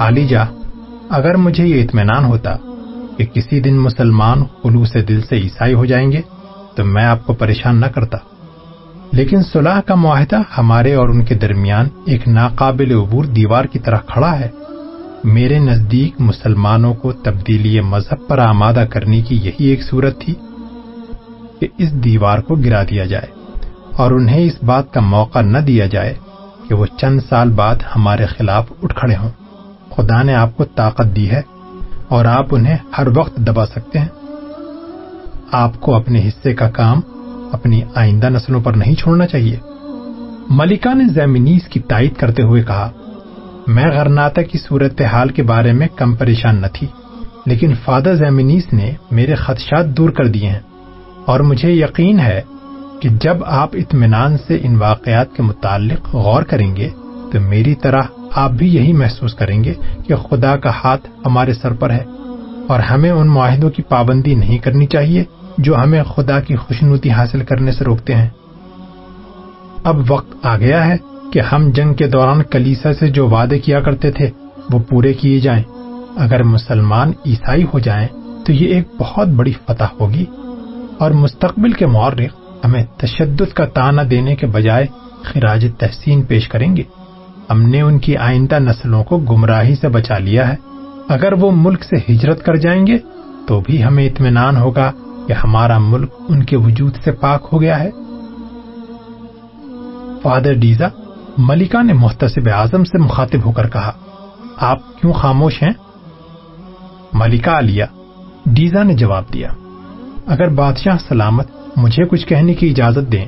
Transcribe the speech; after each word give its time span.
علی 0.00 0.26
جا 0.26 0.44
اگر 1.08 1.34
مجھے 1.34 1.66
یہ 1.66 1.82
اطمینان 1.82 2.24
ہوتا 2.24 2.56
کہ 3.16 3.24
کسی 3.24 3.60
دن 3.60 3.78
مسلمان 3.78 4.42
خلوص 4.62 4.96
دل 5.08 5.20
سے 5.20 5.36
عیسائی 5.36 5.74
ہو 5.74 5.84
جائیں 5.84 6.12
گے، 6.12 6.20
تو 6.76 6.84
میں 6.84 7.04
آپ 7.04 7.26
کو 7.26 7.32
پریشان 7.32 7.80
نہ 7.80 7.86
کرتا۔ 7.86 8.18
لیکن 9.12 9.42
صلاح 9.42 9.80
کا 9.80 9.94
معاہدہ 9.94 10.36
ہمارے 10.58 10.94
اور 10.94 11.08
ان 11.08 11.24
کے 11.24 11.34
درمیان 11.34 11.88
ایک 12.04 12.28
ناقابل 12.28 12.92
عبور 12.92 13.24
دیوار 13.24 13.64
کی 13.64 13.78
طرح 13.78 13.96
کھڑا 13.96 14.40
ہے۔ 14.40 14.48
میرے 15.24 15.58
نزدیک 15.58 16.20
مسلمانوں 16.20 16.94
کو 16.94 17.12
تبدیلی 17.12 17.80
مذہب 17.80 18.28
پر 18.28 18.38
آمادہ 18.38 18.84
کرنے 18.90 19.22
کی 19.22 19.36
یہی 19.36 19.64
ایک 19.64 19.82
صورت 19.82 20.20
تھی 20.20 20.34
کہ 21.60 21.66
اس 21.78 21.92
دیوار 21.92 22.38
کو 22.38 22.54
گرا 22.54 22.82
دیا 22.82 23.04
جائے 23.04 23.26
اور 23.96 24.10
انہیں 24.10 24.40
اس 24.40 24.62
بات 24.62 24.92
کا 24.92 25.00
موقع 25.00 25.40
نہ 25.40 25.58
دیا 25.58 25.86
جائے 25.86 26.14
کہ 26.68 26.74
وہ 26.74 26.86
چند 26.98 27.20
سال 27.28 27.50
بعد 27.50 27.76
ہمارے 27.96 28.26
خلاف 28.26 28.72
اٹھ 28.82 28.94
کھڑے 28.94 29.16
ہوں۔ 29.16 29.30
خدا 29.90 30.22
نے 30.22 30.34
آپ 30.34 30.56
کو 30.56 30.64
طاقت 30.64 31.16
دی 31.16 31.30
ہے 31.30 31.42
اور 32.08 32.24
آپ 32.24 32.46
انہیں 32.50 32.76
ہر 32.98 33.06
وقت 33.16 33.36
دبا 33.36 33.66
سکتے 33.66 33.98
ہیں۔ 33.98 34.08
آپ 35.52 35.80
کو 35.80 35.94
اپنے 35.94 36.28
حصے 36.28 36.54
کا 36.54 36.70
کام 36.70 37.00
اپنی 37.52 37.82
آئندہ 37.94 38.28
نسلوں 38.28 38.60
پر 38.60 38.72
نہیں 38.72 38.94
چھوڑنا 38.94 39.26
چاہیے۔ 39.26 39.56
ملکہ 40.50 40.94
نے 40.94 41.04
زیمنیز 41.08 41.68
کی 41.68 41.80
تائید 41.80 42.14
کرتے 42.14 42.42
ہوئے 42.42 42.62
کہا، 42.62 42.90
میں 43.66 43.90
غرناتا 43.90 44.42
کی 44.42 44.58
صورت 44.58 45.02
حال 45.02 45.28
کے 45.28 45.42
بارے 45.42 45.72
میں 45.72 45.88
کم 45.96 46.14
پریشان 46.14 46.56
نہ 46.56 46.66
تھی، 46.72 46.86
لیکن 47.46 47.74
فادر 47.84 48.14
زیمنیز 48.14 48.62
نے 48.72 48.92
میرے 49.10 49.34
خدشات 49.34 49.86
دور 49.86 50.10
کر 50.10 50.26
دیے 50.26 50.48
ہیں 50.48 50.60
اور 51.24 51.40
مجھے 51.40 51.72
یقین 51.72 52.20
ہے 52.20 52.40
کہ 53.00 53.08
جب 53.08 53.36
آپ 53.46 53.68
اطمینان 53.72 54.36
سے 54.46 54.58
ان 54.62 54.76
واقعات 54.76 55.36
کے 55.36 55.42
متعلق 55.42 56.14
غور 56.14 56.42
کریں 56.42 56.76
گے، 56.76 56.90
تو 57.32 57.40
میری 57.40 57.74
طرح 57.74 58.02
آپ 58.32 58.50
بھی 58.50 58.74
یہی 58.74 58.92
محسوس 58.92 59.34
کریں 59.34 59.64
گے 59.64 59.74
کہ 60.06 60.14
خدا 60.14 60.56
کا 60.56 60.72
ہاتھ 60.84 61.08
ہمارے 61.26 61.52
سر 61.52 61.72
پر 61.72 61.90
ہے 61.90 62.04
اور 62.68 62.80
ہمیں 62.80 63.10
ان 63.10 63.28
معاہدوں 63.28 63.70
کی 63.70 63.82
پابندی 63.82 64.34
نہیں 64.34 64.58
کرنی 64.58 64.86
چاہیے 64.86 65.24
جو 65.58 65.76
ہمیں 65.76 66.02
خدا 66.02 66.40
کی 66.40 66.56
خوشنوتی 66.56 67.10
حاصل 67.10 67.44
کرنے 67.44 67.72
سے 67.72 67.84
روکتے 67.84 68.14
ہیں۔ 68.14 68.28
اب 69.84 69.96
وقت 70.08 70.46
آ 70.46 70.56
گیا 70.56 70.86
ہے 70.86 70.96
کہ 71.32 71.40
ہم 71.40 71.70
جنگ 71.70 71.94
کے 71.94 72.06
دوران 72.06 72.42
کلیسا 72.42 72.94
سے 72.94 73.08
جو 73.08 73.28
وعدے 73.28 73.58
کیا 73.58 73.80
کرتے 73.80 74.10
تھے، 74.10 74.30
وہ 74.72 74.78
پورے 74.78 75.12
کیے 75.12 75.40
جائیں۔ 75.40 75.62
اگر 76.16 76.42
مسلمان 76.42 77.12
عیسائی 77.26 77.62
ہو 77.74 77.78
جائیں، 77.78 78.08
تو 78.46 78.52
یہ 78.52 78.74
ایک 78.74 78.88
بہت 78.98 79.28
بڑی 79.28 79.52
فتح 79.66 79.84
ہوگی 80.00 80.24
اور 80.98 81.10
مستقبل 81.10 81.72
کے 81.72 81.86
مورخ 81.86 82.37
ہمیں 82.64 82.84
تشدد 82.96 83.52
کا 83.54 83.64
تانا 83.64 84.02
دینے 84.10 84.36
کے 84.36 84.46
بجائے 84.46 84.86
خراج 85.22 85.66
تحسین 85.78 86.22
پیش 86.22 86.48
کریں 86.48 86.76
گے۔ 86.76 86.82
ہم 87.50 87.62
نے 87.62 87.80
ان 87.80 87.98
کی 87.98 88.16
آئندہ 88.16 88.58
نسلوں 88.58 89.04
کو 89.04 89.18
گمراہی 89.18 89.74
سے 89.74 89.88
بچا 89.88 90.18
لیا 90.18 90.48
ہے۔ 90.48 90.56
اگر 91.08 91.32
وہ 91.32 91.50
ملک 91.54 91.84
سے 91.84 92.12
ہجرت 92.12 92.44
کر 92.44 92.56
جائیں 92.56 92.86
گے، 92.86 92.98
تو 93.46 93.60
بھی 93.60 93.84
ہمیں 93.84 94.06
اطمینان 94.06 94.56
ہوگا 94.56 94.92
کہ 95.26 95.32
ہمارا 95.32 95.78
ملک 95.78 96.10
ان 96.28 96.42
کے 96.42 96.56
وجود 96.56 96.94
سے 97.04 97.12
پاک 97.12 97.48
ہو 97.52 97.60
گیا 97.60 97.80
ہے۔ 97.80 97.90
فادر 100.22 100.52
ڈیزا، 100.52 100.88
ملکہ 101.38 101.82
نے 101.82 101.92
محتسب 101.92 102.48
اعظم 102.54 102.84
سے 102.84 102.98
مخاطب 102.98 103.44
ہو 103.44 103.52
کر 103.52 103.68
کہا، 103.68 103.92
آپ 104.56 105.00
کیوں 105.00 105.12
خاموش 105.12 105.62
ہیں؟ 105.62 105.72
ملکہ 107.12 107.50
علیہ 107.50 107.84
ڈیزا 108.46 108.82
نے 108.82 108.94
جواب 108.94 109.24
دیا، 109.32 109.48
اگر 110.26 110.48
بادشاہ 110.48 110.96
سلامت 111.08 111.46
مجھے 111.78 112.04
کچھ 112.04 112.26
کہنے 112.26 112.54
کی 112.54 112.70
اجازت 112.70 113.12
دیں 113.12 113.24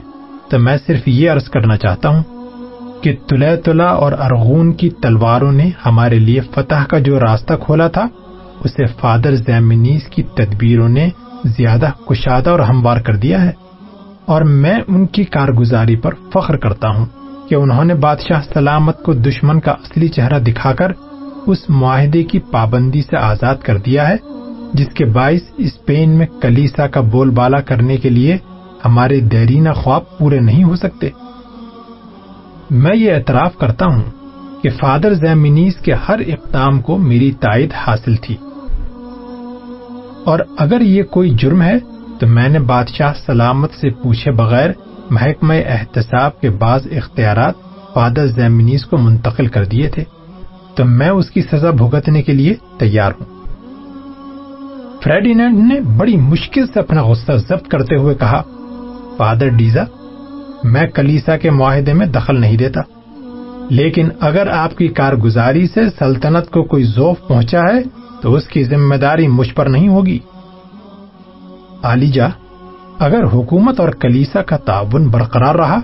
تو 0.51 0.59
میں 0.59 0.77
صرف 0.87 1.09
یہ 1.09 1.31
عرض 1.31 1.49
کرنا 1.49 1.77
چاہتا 1.77 2.09
ہوں 2.09 2.23
کہ 3.03 3.17
تلا 3.29 3.55
تلا 3.65 3.85
اور 3.85 4.13
ارغون 4.13 4.73
کی 4.73 4.91
تلواروں 4.91 5.53
نے 5.53 5.71
ہمارے 5.87 6.19
لیے 6.19 6.41
فتح 6.41 6.85
کا 6.89 6.99
جو 6.99 7.21
راستہ 7.21 7.55
کھولا 7.55 7.89
تھا، 7.89 8.07
اسے 8.65 8.87
فادر 8.87 9.35
زیمنیز 9.35 10.03
کی 10.11 10.23
تدبیروں 10.23 10.89
نے 10.89 11.09
زیادہ 11.45 11.91
کشادہ 12.09 12.51
اور 12.51 12.61
ہموار 12.61 13.01
کر 13.01 13.17
دیا 13.17 13.45
ہے۔ 13.45 13.53
اور 14.27 14.43
میں 14.43 14.77
ان 14.89 15.07
کی 15.07 15.25
کارگزاری 15.25 15.97
پر 15.97 16.15
فخر 16.35 16.57
کرتا 16.57 16.89
ہوں 16.89 17.07
کہ 17.49 17.55
انہوں 17.55 17.85
نے 17.85 17.95
بادشاہ 17.95 18.41
سلامت 18.55 19.03
کو 19.03 19.13
دشمن 19.13 19.61
کا 19.61 19.73
اصلی 19.73 20.09
چہرہ 20.09 20.39
دکھا 20.39 20.73
کر 20.73 20.93
اس 21.47 21.59
معاہدے 21.69 22.23
کی 22.23 22.39
پابندی 22.39 23.03
سے 23.03 23.17
آزاد 23.17 23.57
کر 23.63 23.79
دیا 23.79 24.09
ہے۔ 24.09 24.17
جس 24.75 24.87
کے 24.95 25.05
باعث 25.05 25.53
اسپین 25.57 26.11
میں 26.11 26.27
کلیسا 26.43 26.87
کا 26.87 27.01
بول 27.01 27.31
بالا 27.31 27.61
کرنے 27.61 27.97
کے 27.97 28.09
لیے 28.09 28.37
ہمارے 28.85 29.21
دیرینہ 29.21 29.69
خواب 29.71 30.19
پورے 30.19 30.41
نہیں 30.41 30.65
ہو 30.65 30.77
سکتے۔ 30.77 31.09
میں 32.71 32.97
یہ 32.97 33.13
اعتراف 33.13 33.59
کرتا 33.59 33.87
ہوں 33.87 34.03
کہ 34.63 34.71
فادر 34.71 35.15
زیمنیز 35.15 35.77
کے 35.77 35.95
ہر 35.95 36.19
اقدام 36.19 36.81
کو 36.81 36.99
میری 36.99 37.33
تائید 37.33 37.71
حاصل 37.75 38.17
تھی۔ 38.17 38.37
اور 40.25 40.39
اگر 40.59 40.81
یہ 40.81 41.03
کوئی 41.03 41.31
جرم 41.31 41.63
ہے، 41.63 41.75
تو 42.19 42.27
میں 42.27 42.49
نے 42.49 42.59
بادشاہ 42.59 43.13
سلامت 43.27 43.71
سے 43.73 43.91
پوچھے 43.91 44.31
بغیر 44.31 44.71
محکمہ 45.11 45.55
احتساب 45.55 46.41
کے 46.41 46.51
بعض 46.51 46.87
اختیارات 46.91 47.55
فادر 47.95 48.27
زیمنیز 48.27 48.87
کو 48.87 48.97
منتقل 48.97 49.47
کر 49.47 49.65
دیے 49.65 49.89
تھے۔ 49.89 50.05
تو 50.75 50.85
میں 50.85 51.09
اس 51.09 51.31
کی 51.31 51.43
سزا 51.43 51.71
بھگتنے 51.71 52.23
کے 52.23 52.33
لیے 52.33 52.55
تیار 52.79 53.13
ہوں۔ 53.21 53.40
فریڈینڈ 55.05 55.73
نے 55.73 55.81
بڑی 55.81 56.17
مشکل 56.17 56.67
سے 56.67 56.81
اپنا 56.81 57.03
غصہ 57.03 57.33
ضبط 57.33 57.69
کرتے 57.69 57.97
ہوئے 57.97 58.15
کہا، 58.15 58.43
فادر 59.17 59.49
ڈیزا، 59.49 59.83
میں 60.65 60.87
کلیسا 60.87 61.37
کے 61.37 61.51
معاہدے 61.51 61.93
میں 61.93 62.07
دخل 62.07 62.41
نہیں 62.41 62.57
دیتا. 62.57 62.81
لیکن 63.71 64.09
اگر 64.21 64.47
آپ 64.47 64.79
کی 64.79 64.89
کارگزاری 64.89 65.67
سے 65.67 65.81
سلطنت 65.99 66.51
کو 66.51 66.65
کوئی 66.65 66.85
ذوف 66.85 67.17
پہنچا 67.29 67.63
ہے، 67.63 67.83
تو 68.21 68.35
اس 68.35 68.47
کی 68.47 68.65
ذمہ 68.65 68.95
داری 68.95 69.29
مجھ 69.29 69.55
پر 69.55 69.67
نہیں 69.67 69.89
ہوگی. 69.89 70.19
عالیجا 71.83 72.29
اگر 72.99 73.25
حکومت 73.25 73.81
اور 73.81 73.89
کلیسا 73.89 74.43
کا 74.43 74.57
تعاون 74.57 75.09
برقرار 75.09 75.55
رہا، 75.55 75.81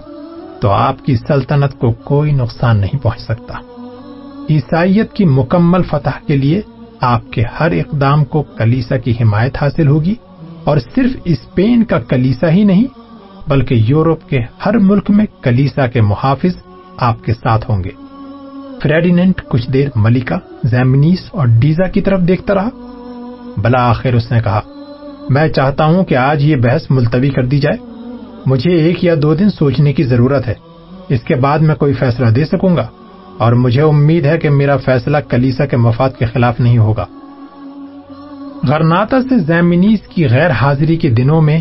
تو 0.61 0.71
آپ 0.71 1.05
کی 1.05 1.17
سلطنت 1.17 1.79
کو 1.79 1.93
کوئی 1.93 2.33
نقصان 2.33 2.77
نہیں 2.79 3.03
پہنچ 3.03 3.21
سکتا. 3.21 3.55
عیسائیت 4.51 5.13
کی 5.13 5.25
مکمل 5.25 5.83
فتح 5.83 6.27
کے 6.27 6.37
لیے 6.37 6.61
آپ 7.01 7.33
کے 7.33 7.43
ہر 7.61 7.73
اقدام 7.73 8.25
کو 8.25 8.43
کلیسا 8.43 8.97
کی 8.97 9.11
حمایت 9.11 9.57
حاصل 9.61 9.89
ہوگی 9.89 10.15
اور 10.65 10.79
صرف 10.95 11.11
اسپین 11.25 11.85
کا 11.85 11.99
کلیسا 11.99 12.51
ہی 12.51 12.65
نہیں، 12.65 12.85
بلکہ 13.49 13.75
یورپ 13.75 14.29
کے 14.29 14.39
ہر 14.67 14.79
ملک 14.79 15.11
میں 15.11 15.27
کلیسا 15.43 15.87
کے 15.87 16.01
محافظ 16.01 16.57
آپ 16.97 17.25
کے 17.25 17.33
ساتھ 17.33 17.71
ہوں 17.71 17.85
گے۔ 17.85 17.91
فریڈینٹ 18.83 19.43
کچھ 19.49 19.71
دیر 19.71 19.89
ملکہ، 19.97 20.35
زیمنیس 20.65 21.19
اور 21.33 21.47
ڈیزا 21.47 21.89
کی 21.89 22.01
طرف 22.01 22.21
دیکھتا 22.21 22.55
رہا۔ 22.55 22.69
بلا 23.57 23.91
آخر 23.91 24.13
اس 24.13 24.33
نے 24.33 24.41
کہا، 24.45 24.61
میں 25.29 25.49
چاہتا 25.49 25.85
ہوں 25.85 26.05
کہ 26.05 26.15
آج 26.15 26.45
یہ 26.45 26.57
بحث 26.57 26.91
ملتوی 26.91 27.31
کر 27.31 27.45
دی 27.45 27.59
جائے۔ 27.59 27.77
مجھے 28.47 28.71
ایک 28.71 29.05
یا 29.05 29.15
دو 29.23 29.35
دن 29.35 29.51
سوچنے 29.51 29.93
کی 29.93 30.03
ضرورت 30.03 30.47
ہے۔ 30.47 30.55
اس 31.09 31.21
کے 31.23 31.35
بعد 31.35 31.59
میں 31.59 31.75
کوئی 31.75 31.93
فیصلہ 31.93 32.27
دے 32.27 32.45
سکوں 32.45 32.77
گا۔ 32.77 32.87
اور 33.39 33.53
مجھے 33.53 33.83
امید 33.83 34.27
ہے 34.27 34.39
کہ 34.39 34.51
میرا 34.51 34.77
فیصلہ 34.77 35.17
کلیسا 35.29 35.67
کے 35.67 35.77
مفاد 35.77 36.11
کے 36.19 36.27
خلاف 36.27 36.61
نہیں 36.61 36.79
ہوگا۔ 36.79 37.07
غرناتا 38.69 39.23
سے 39.23 39.39
زیمنیز 39.39 40.09
کی 40.09 40.29
غیر 40.29 40.51
حاضری 40.51 40.97
کے 40.97 41.11
دنوں 41.11 41.43
میں 41.43 41.61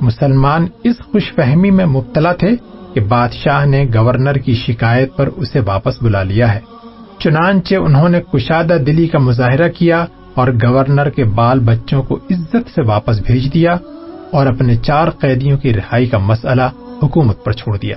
مسلمان 0.00 0.66
اس 0.84 0.96
خوش 1.12 1.34
فہمی 1.34 1.70
میں 1.70 1.86
مبتلا 1.86 2.32
تھے 2.32 2.48
کہ 2.94 3.00
بادشاہ 3.00 3.64
نے 3.64 3.84
گورنر 3.94 4.34
کی 4.34 4.54
شکایت 4.54 5.16
پر 5.16 5.26
اسے 5.26 5.60
واپس 5.60 6.02
بلا 6.02 6.22
لیا 6.22 6.54
ہے۔ 6.54 6.60
چنانچہ 7.18 7.74
انہوں 7.74 8.08
نے 8.08 8.20
کشادہ 8.32 8.76
دلی 8.86 9.08
کا 9.08 9.18
مظاہرہ 9.18 9.68
کیا 9.68 10.04
اور 10.34 10.48
گورنر 10.48 11.10
کے 11.10 11.24
بال 11.24 11.60
بچوں 11.60 12.02
کو 12.02 12.16
عزت 12.30 12.70
سے 12.74 12.82
واپس 12.82 13.20
بھیج 13.26 13.54
دیا 13.54 13.76
اور 14.30 14.46
اپنے 14.46 14.76
چار 14.76 15.10
قیدیوں 15.10 15.58
کی 15.58 15.74
رہائی 15.74 16.06
کا 16.06 16.18
مسئلہ 16.18 16.68
حکومت 17.02 17.44
پر 17.44 17.52
چھوڑ 17.52 17.78
دیا۔ 17.78 17.96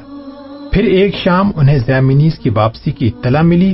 پھر 0.71 0.83
ایک 0.83 1.15
شام 1.15 1.51
انہیں 1.55 1.77
زیمنیز 1.77 2.39
کی 2.39 2.49
واپسی 2.49 2.91
کی 2.91 3.07
اطلاع 3.07 3.41
ملی 3.41 3.73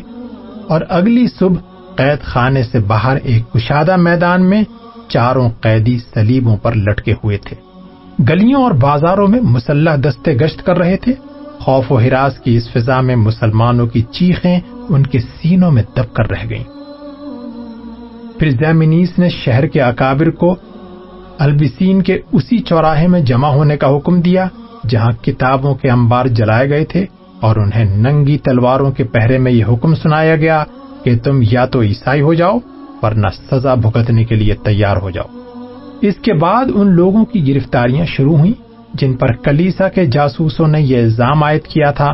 اور 0.67 0.81
اگلی 0.89 1.27
صبح 1.39 1.55
قید 1.95 2.23
خانے 2.23 2.63
سے 2.63 2.79
باہر 2.79 3.17
ایک 3.23 3.53
کشادہ 3.53 3.95
میدان 3.95 4.49
میں 4.49 4.63
چاروں 5.07 5.49
قیدی 5.61 5.99
سلیبوں 6.13 6.57
پر 6.57 6.75
لٹکے 6.75 7.13
ہوئے 7.13 7.37
تھے۔ 7.37 7.55
گلیوں 8.29 8.63
اور 8.63 8.71
بازاروں 8.71 9.27
میں 9.27 9.39
مسلح 9.41 9.95
دستے 9.95 10.35
گشت 10.35 10.65
کر 10.65 10.77
رہے 10.77 10.97
تھے۔ 10.97 11.13
خوف 11.59 11.91
و 11.91 11.99
ہراس 11.99 12.39
کی 12.39 12.57
اس 12.57 12.69
فضا 12.69 13.01
میں 13.01 13.15
مسلمانوں 13.15 13.87
کی 13.87 14.01
چیخیں 14.01 14.59
ان 14.89 15.05
کے 15.05 15.19
سینوں 15.19 15.71
میں 15.71 15.83
دب 15.97 16.15
کر 16.15 16.29
رہ 16.31 16.49
گئیں۔ 16.49 16.63
پھر 18.39 18.49
زیمنیس 18.49 19.19
نے 19.19 19.29
شہر 19.29 19.67
کے 19.67 19.81
اکابر 19.81 20.31
کو 20.31 20.55
البسین 21.39 22.01
کے 22.01 22.19
اسی 22.31 22.59
چوراہے 22.59 23.07
میں 23.07 23.19
جمع 23.19 23.47
ہونے 23.47 23.77
کا 23.77 23.97
حکم 23.97 24.21
دیا۔ 24.21 24.47
جہاں 24.89 25.11
کتابوں 25.23 25.75
کے 25.75 25.89
انبار 25.89 26.25
جلائے 26.25 26.69
گئے 26.69 26.85
تھے 26.85 27.05
اور 27.39 27.55
انہیں 27.55 27.97
ننگی 27.97 28.37
تلواروں 28.37 28.91
کے 28.91 29.03
پہرے 29.03 29.37
میں 29.37 29.51
یہ 29.51 29.65
حکم 29.65 29.95
سنایا 29.95 30.35
گیا 30.35 30.63
کہ 31.03 31.17
تم 31.17 31.39
یا 31.51 31.65
تو 31.65 31.81
عیسائی 31.81 32.21
ہو 32.21 32.33
جاؤ 32.33 32.59
ورنہ 33.01 33.27
سزا 33.51 33.73
بھگتنے 33.73 34.23
کے 34.23 34.35
لیے 34.35 34.55
تیار 34.63 34.97
ہو 34.97 35.09
جاؤ۔ 35.09 35.41
اس 36.01 36.15
کے 36.15 36.33
بعد 36.33 36.65
ان 36.75 36.91
لوگوں 36.91 37.25
کی 37.25 37.53
گرفتاریاں 37.53 38.05
شروع 38.05 38.37
ہوئیں 38.37 38.53
جن 38.93 39.13
پر 39.13 39.33
کلیسا 39.33 39.89
کے 39.89 40.05
جاسوسوں 40.05 40.67
نے 40.67 40.81
یہ 40.81 40.97
الزام 40.97 41.43
عائد 41.43 41.61
کیا 41.61 41.91
تھا 41.91 42.13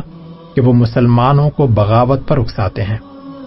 کہ 0.54 0.60
وہ 0.60 0.72
مسلمانوں 0.72 1.50
کو 1.50 1.66
بغاوت 1.66 2.28
پر 2.28 2.38
اکساتے 2.38 2.82
ہیں۔ 2.82 2.96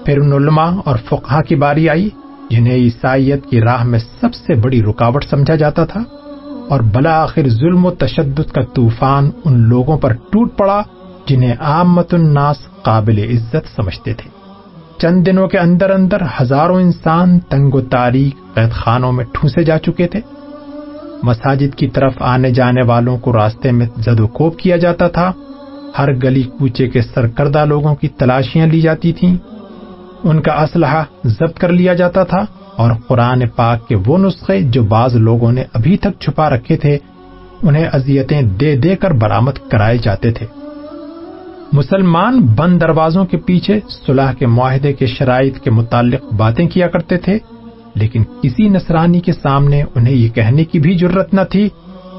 پھر 0.05 0.17
ان 0.17 0.33
علماء 0.33 0.71
اور 0.85 0.95
فقہ 1.05 1.41
کی 1.41 1.55
باری 1.55 1.89
آئی 1.89 2.09
جنہیں 2.49 2.75
عیسائیت 2.75 3.45
کی 3.45 3.61
راہ 3.61 3.83
میں 3.83 3.99
سب 3.99 4.33
سے 4.33 4.55
بڑی 4.55 4.83
رکاوٹ 4.83 5.25
سمجھا 5.25 5.55
جاتا 5.55 5.85
تھا۔ 5.85 6.03
اور 6.71 6.79
بلاخر 6.79 7.49
ظلم 7.49 7.85
و 7.85 7.91
تشدد 7.91 8.51
کا 8.51 8.61
طوفان 8.73 9.29
ان 9.45 9.59
لوگوں 9.59 9.97
پر 9.97 10.13
ٹوٹ 10.13 10.57
پڑا 10.57 10.81
جنہیں 11.27 11.55
عامت 11.59 12.13
الناس 12.13 12.57
قابل 12.81 13.19
عزت 13.19 13.75
سمجھتے 13.75 14.13
تھے۔ 14.13 14.29
چند 14.97 15.25
دنوں 15.25 15.47
کے 15.47 15.57
اندر 15.57 15.89
اندر 15.89 16.17
ہزاروں 16.41 16.81
انسان 16.81 17.39
تنگ 17.39 17.75
و 17.75 17.81
تاریخ 17.81 18.55
قید 18.55 18.71
خانوں 18.71 19.11
میں 19.11 19.25
ٹھونسے 19.33 19.63
جا 19.63 19.79
چکے 19.79 20.07
تھے۔ 20.07 20.19
مساجد 21.23 21.75
کی 21.75 21.87
طرف 21.87 22.13
آنے 22.19 22.51
جانے 22.51 22.81
والوں 22.81 23.17
کو 23.17 23.33
راستے 23.33 23.71
میں 23.71 23.87
زد 23.97 24.19
و 24.19 24.27
کوب 24.27 24.57
کیا 24.57 24.77
جاتا 24.77 25.07
تھا۔ 25.07 25.31
ہر 25.97 26.13
گلی 26.23 26.43
کوچے 26.43 26.87
کے 26.87 27.01
سرکردہ 27.01 27.65
لوگوں 27.65 27.95
کی 27.95 28.07
تلاشیاں 28.07 28.67
لی 28.67 28.81
جاتی 28.81 29.13
تھیں۔ 29.13 29.35
ان 30.23 30.41
کا 30.41 30.51
اسلحہ 30.51 31.03
ضبط 31.25 31.59
کر 31.59 31.69
لیا 31.69 31.93
جاتا 31.93 32.23
تھا۔ 32.23 32.60
اور 32.77 32.91
قرآن 33.07 33.47
پاک 33.55 33.87
کے 33.87 33.95
وہ 34.05 34.17
نسخے 34.17 34.61
جو 34.61 34.83
بعض 34.83 35.15
لوگوں 35.15 35.51
نے 35.51 35.63
ابھی 35.73 35.97
تک 35.97 36.19
چھپا 36.19 36.49
رکھے 36.49 36.77
تھے، 36.77 36.97
انہیں 37.63 37.87
اذیتیں 37.93 38.41
دے 38.41 38.75
دے 38.75 38.95
کر 38.95 39.11
برامد 39.13 39.69
کرائے 39.69 39.97
جاتے 39.97 40.31
تھے۔ 40.31 40.45
مسلمان 41.73 42.41
بند 42.41 42.81
دروازوں 42.81 43.25
کے 43.25 43.37
پیچھے 43.37 43.79
صلح 43.89 44.33
کے 44.33 44.47
معاہدے 44.47 44.93
کے 44.93 45.05
شرائط 45.05 45.59
کے 45.59 45.71
متعلق 45.71 46.33
باتیں 46.33 46.67
کیا 46.67 46.87
کرتے 46.87 47.17
تھے، 47.17 47.37
لیکن 47.95 48.23
کسی 48.43 48.69
نصرانی 48.69 49.19
کے 49.19 49.33
سامنے 49.33 49.83
انہیں 49.95 50.13
یہ 50.13 50.29
کہنے 50.29 50.65
کی 50.65 50.79
بھی 50.79 50.97
ضرورت 50.97 51.33
نہ 51.33 51.41
تھی 51.51 51.69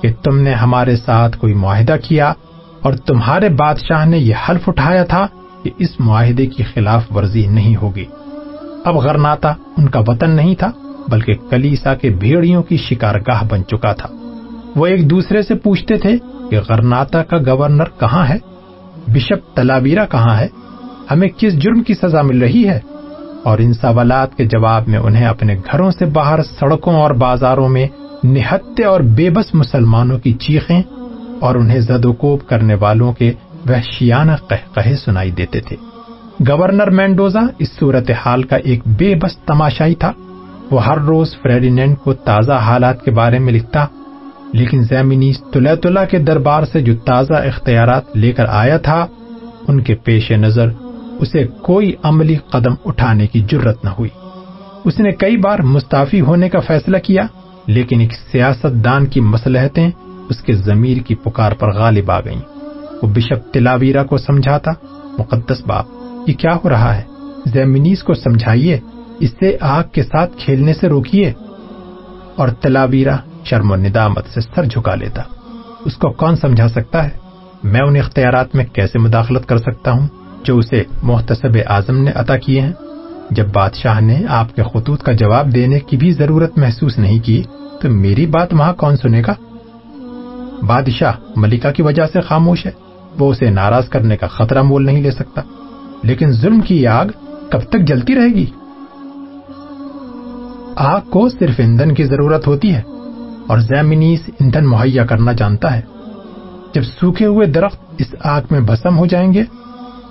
کہ 0.02 0.12
تم 0.22 0.38
نے 0.38 0.54
ہمارے 0.54 0.96
ساتھ 0.96 1.38
کوئی 1.38 1.54
معاہدہ 1.54 1.96
کیا 2.02 2.32
اور 2.80 2.92
تمہارے 2.92 3.48
بادشاہ 3.48 4.04
نے 4.04 4.18
یہ 4.18 4.34
حلف 4.48 4.68
اٹھایا 4.68 5.04
تھا 5.04 5.26
کہ 5.62 5.70
اس 5.78 6.00
معاہدے 6.00 6.46
کی 6.46 6.62
خلاف 6.62 7.12
ورزی 7.16 7.46
نہیں 7.46 7.76
ہوگی۔ 7.76 8.04
اب 8.84 8.96
غرناتا 8.96 9.52
ان 9.76 9.88
کا 9.88 10.00
وطن 10.06 10.30
نہیں 10.30 10.54
تھا، 10.54 10.70
بلکہ 11.08 11.32
کلیسا 11.50 11.94
کے 11.94 12.10
بھیڑیوں 12.10 12.62
کی 12.62 12.76
شکار 12.76 13.14
گاہ 13.14 13.42
بن 13.48 13.64
چکا 13.64 13.92
تھا۔ 13.92 14.08
وہ 14.76 14.86
ایک 14.86 15.10
دوسرے 15.10 15.42
سے 15.42 15.54
پوچھتے 15.54 15.96
تھے 15.96 16.16
کہ 16.50 16.60
غرناتا 16.68 17.22
کا 17.22 17.36
گورنر 17.46 17.84
کہاں 18.00 18.26
ہے؟ 18.28 18.36
بشپ 19.06 19.56
تلاویرا 19.56 20.06
کہاں 20.06 20.38
ہے؟ 20.38 20.46
ہمیں 21.10 21.28
کس 21.28 21.52
جرم 21.58 21.82
کی 21.82 21.94
سزا 21.94 22.22
مل 22.22 22.42
رہی 22.42 22.68
ہے؟ 22.68 22.80
اور 23.44 23.58
ان 23.58 23.72
سوالات 23.72 24.36
کے 24.36 24.44
جواب 24.44 24.88
میں 24.88 24.98
انہیں 24.98 25.24
اپنے 25.24 25.56
گھروں 25.56 25.90
سے 25.90 26.04
باہر 26.04 26.42
سڑکوں 26.42 26.94
اور 26.94 27.10
بازاروں 27.10 27.68
میں 27.68 27.86
نہتے 28.24 28.84
اور 28.84 29.00
بے 29.00 29.30
بس 29.30 29.54
مسلمانوں 29.54 30.18
کی 30.18 30.32
چیخیں 30.32 30.82
اور 31.40 31.54
انہیں 31.54 31.80
زد 31.80 32.04
و 32.04 32.12
کوب 32.12 32.48
کرنے 32.48 32.74
والوں 32.74 33.12
کے 33.12 33.32
وحشیانہ 33.68 34.32
قہقہے 34.48 34.96
سنائی 34.96 35.30
دیتے 35.30 35.60
تھے۔ 35.60 35.76
گورنر 36.48 36.90
مینڈوزا 36.90 37.40
اس 37.58 37.68
صورت 37.78 38.10
حال 38.10 38.42
کا 38.42 38.56
ایک 38.56 38.80
بے 38.86 39.14
بس 39.14 39.38
تماشائی 39.38 39.94
تھا۔ 39.94 40.12
وہ 40.70 40.84
ہر 40.84 40.98
روز 40.98 41.36
فریڈینڈ 41.42 41.98
کو 41.98 42.12
تازہ 42.12 42.52
حالات 42.52 43.04
کے 43.04 43.10
بارے 43.10 43.38
میں 43.38 43.52
لکھتا، 43.52 43.86
لیکن 44.52 44.82
زیمنیس 44.82 45.42
تلا 45.52 46.04
کے 46.04 46.18
دربار 46.18 46.62
سے 46.72 46.80
جو 46.80 46.96
تازہ 46.96 47.32
اختیارات 47.32 48.16
لے 48.16 48.32
کر 48.32 48.46
آیا 48.48 48.76
تھا، 48.76 49.06
ان 49.68 49.80
کے 49.80 49.94
پیش 49.94 50.32
نظر 50.32 50.68
اسے 51.18 51.46
کوئی 51.46 51.92
عملی 52.02 52.36
قدم 52.36 52.74
اٹھانے 52.84 53.26
کی 53.26 53.40
جرت 53.40 53.84
نہ 53.84 53.90
ہوئی۔ 53.90 54.10
اس 54.84 55.00
نے 55.00 55.12
کئی 55.12 55.36
بار 55.36 55.58
مستعفی 55.58 56.20
ہونے 56.20 56.48
کا 56.48 56.60
فیصلہ 56.60 56.98
کیا، 56.98 57.26
لیکن 57.66 58.00
ایک 58.00 58.12
سیاست 58.32 58.84
دان 58.84 59.06
کی 59.06 59.20
مسلحتیں 59.20 59.90
اس 60.28 60.40
کے 60.40 60.52
ضمیر 60.52 60.96
کی 60.96 61.14
پکار 61.14 61.52
پر 61.52 61.72
غالب 61.72 62.10
آ 62.10 62.20
گئیں۔ 62.20 62.40
وہ 63.02 63.08
بشپ 63.08 63.52
تلاویرا 63.52 64.04
کو 64.04 64.18
سمجھاتا، 64.18 64.70
مقدس 65.18 65.66
باپ۔ 65.66 66.01
یہ 66.26 66.34
کیا 66.34 66.56
ہو 66.64 66.68
رہا 66.68 66.96
ہے؟ 66.96 67.02
زیمنیس 67.46 68.02
کو 68.02 68.14
سمجھائیے، 68.14 68.78
اس 69.20 69.30
سے 69.30 69.56
آگ 69.60 69.82
کے 69.92 70.02
ساتھ 70.02 70.32
کھیلنے 70.38 70.74
سے 70.74 70.88
روکیے۔ 70.88 71.32
اور 72.36 72.48
تلاویرا 72.48 73.16
شرم 73.44 73.70
و 73.70 73.76
ندامت 73.76 74.26
سے 74.34 74.40
سر 74.40 74.64
جھکا 74.64 74.94
لیتا۔ 74.94 75.22
اس 75.84 75.96
کو 75.96 76.12
کون 76.12 76.36
سمجھا 76.36 76.68
سکتا 76.68 77.04
ہے؟ 77.04 77.10
میں 77.62 77.80
ان 77.80 77.96
اختیارات 77.96 78.54
میں 78.54 78.64
کیسے 78.64 78.98
مداخلت 78.98 79.46
کر 79.46 79.58
سکتا 79.58 79.92
ہوں 79.92 80.06
جو 80.44 80.58
اسے 80.58 80.82
محتسب 81.02 81.56
اعظم 81.66 81.96
نے 81.96 82.10
عطا 82.14 82.36
کیے 82.36 82.60
ہیں؟ 82.60 82.72
جب 83.30 83.46
بادشاہ 83.52 84.00
نے 84.00 84.22
آپ 84.28 84.56
کے 84.56 84.62
خطوط 84.62 85.02
کا 85.02 85.12
جواب 85.12 85.54
دینے 85.54 85.80
کی 85.80 85.96
بھی 85.96 86.12
ضرورت 86.12 86.58
محسوس 86.58 86.98
نہیں 86.98 87.20
کی، 87.20 87.42
تو 87.80 87.90
میری 87.90 88.26
بات 88.26 88.54
وہاں 88.54 88.72
کون 88.72 88.96
سنے 88.96 89.22
گا؟ 89.26 89.34
بادشاہ 90.66 91.12
ملکہ 91.36 91.70
کی 91.70 91.82
وجہ 91.82 92.06
سے 92.12 92.20
خاموش 92.20 92.66
ہے، 92.66 92.70
وہ 93.18 93.30
اسے 93.30 93.50
ناراض 93.50 93.88
کرنے 93.88 94.16
کا 94.16 94.26
خطرہ 94.26 94.62
مول 94.62 94.86
نہیں 94.86 95.02
لے 95.02 95.10
سکتا۔ 95.10 95.40
لیکن 96.02 96.32
ظلم 96.32 96.60
کی 96.60 96.86
آگ 96.86 97.06
کب 97.50 97.60
تک 97.60 97.80
جلتی 97.86 98.14
رہے 98.14 98.28
گی؟ 98.28 98.46
آگ 100.76 101.00
کو 101.10 101.28
صرف 101.28 101.54
ایندھن 101.58 101.94
کی 101.94 102.04
ضرورت 102.04 102.46
ہوتی 102.46 102.74
ہے 102.74 102.82
اور 103.46 103.58
زیمنیس 103.58 104.20
ایندھن 104.40 104.66
مہیا 104.66 105.06
کرنا 105.06 105.32
جانتا 105.32 105.76
ہے۔ 105.76 105.80
جب 106.74 106.82
سوکھے 106.82 107.26
ہوئے 107.26 107.46
درخت 107.46 107.80
اس 107.98 108.14
آگ 108.20 108.42
میں 108.50 108.60
بسم 108.60 108.98
ہو 108.98 109.06
جائیں 109.06 109.32
گے، 109.34 109.42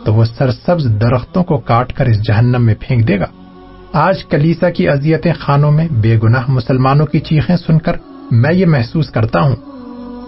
تو 0.06 0.14
وہ 0.14 0.24
سرسبز 0.24 0.88
درختوں 1.02 1.44
کو 1.44 1.58
کاٹ 1.58 1.94
کر 1.94 2.06
اس 2.06 2.28
جہنم 2.28 2.64
میں 2.64 2.76
پھینک 2.80 3.08
دے 3.08 3.20
گا۔ 3.20 3.26
آج 3.94 4.26
کلیسا 4.26 4.70
کی 4.70 4.90
اذیتیں 4.90 5.34
خانوں 5.40 5.72
میں 5.72 5.88
بے 5.92 6.20
گناہ 6.24 6.44
مسلمانوں 6.48 7.06
کی 7.06 7.20
چیخیں 7.20 7.58
سن 7.58 7.80
کر 7.80 7.96
میں 8.32 8.54
یہ 8.54 8.66
محسوس 8.66 9.10
کرتا 9.10 9.42
ہوں 9.42 9.56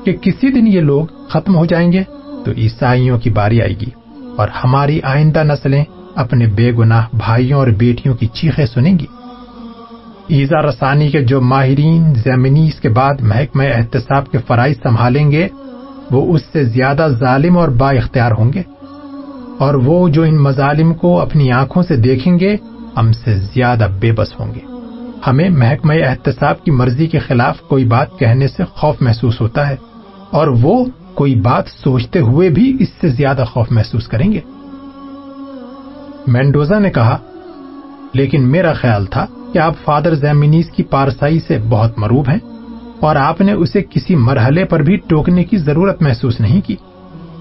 کہ 0.06 0.14
کسی 0.14 0.52
دن 0.52 0.68
یہ 0.68 0.82
لوگ 0.82 1.06
ختم 1.30 1.56
ہو 1.56 1.66
جائیں 1.66 1.92
گے 1.92 2.04
تو 2.46 2.52
عیسائیوں 2.58 3.20
کی 3.20 3.30
باری 3.30 3.62
آئے 3.62 3.74
گی۔ 3.74 4.03
اور 4.38 4.48
ہماری 4.64 5.00
آئندہ 5.04 5.44
نسلیں 5.44 5.84
اپنے 6.16 6.48
بے 6.48 6.72
گناہ 6.72 7.06
بھائیوں 7.14 7.60
اور 7.60 7.68
بیٹیوں 7.68 8.16
کی 8.16 8.28
چیخیں 8.28 8.66
سنیں 8.66 9.00
گی۔ 9.00 9.06
ایزا 10.28 10.62
رسانی 10.62 11.12
کے 11.12 11.22
جو 11.22 11.42
ماہرین 11.42 12.14
زمینیس 12.14 12.80
کے 12.80 12.90
بعد 12.90 13.14
محکمہ 13.22 13.64
احتساب 13.64 14.32
کے 14.32 14.38
فرائض 14.38 14.76
سنبھالیں 14.84 15.32
گے، 15.32 15.48
وہ 16.12 16.36
اس 16.36 16.42
سے 16.54 16.64
زیادہ 16.64 17.08
ظالم 17.20 17.58
اور 17.58 17.70
با 17.70 17.92
اختیار 17.92 18.32
ہوں 18.32 18.54
گے۔ 18.54 18.64
اور 19.60 19.74
وہ 19.74 20.10
جو 20.10 20.24
ان 20.24 20.36
مظالم 20.36 20.94
کو 20.94 21.22
اپنی 21.22 21.52
آنکھوں 21.52 21.84
سے 21.84 21.96
دیکھیں 21.96 22.40
گے، 22.40 22.56
ہم 22.98 23.12
سے 23.12 23.36
زیادہ 23.36 23.88
بے 24.00 24.12
بس 24.12 24.40
ہوں 24.40 24.54
گے۔ 24.56 24.60
ہمیں 25.28 25.50
محکمہ 25.50 25.94
احتساب 25.94 26.64
کی 26.64 26.72
مرضی 26.72 27.08
کے 27.08 27.20
خلاف 27.20 27.62
کوئی 27.62 27.86
بات 27.86 28.20
کہنے 28.20 28.48
سے 28.48 28.64
خوف 28.66 29.02
محسوس 29.02 29.42
ہوتا 29.42 29.70
ہے۔ 29.70 29.76
اور 30.32 30.48
وہ 30.48 30.86
کوئی 31.16 31.36
بات 31.36 31.64
سوچتے 31.68 32.20
ہوئے 32.20 32.50
بھی 32.50 32.78
اس 32.80 32.90
سے 33.02 33.08
زیادہ 33.08 33.44
خوف 33.52 33.72
محسوس 33.72 34.08
کریں 34.08 34.32
گے۔ 34.32 34.40
مینڈوزا 36.28 36.80
نے 36.80 36.90
کہا، 36.90 37.18
لیکن 38.14 38.50
میرا 38.50 38.74
خیال 38.74 39.06
تھا 39.06 39.26
کہ 39.54 39.60
آپ 39.60 39.74
فادر 39.86 40.16
زیمنیز 40.16 40.70
کی 40.70 40.84
پارسائی 40.84 41.40
سے 41.40 41.58
بہت 41.70 41.98
مروب 41.98 42.30
ہیں 42.30 42.40
اور 43.00 43.16
آپ 43.16 43.42
نے 43.42 43.52
اسے 43.52 43.84
کسی 43.90 44.16
مرحلے 44.16 44.66
پر 44.66 44.80
بھی 44.80 44.98
ٹوکنے 44.98 45.44
کی 45.44 45.58
ضرورت 45.58 46.02
محسوس 46.02 46.40
نہیں 46.40 46.62
کی۔ 46.62 46.76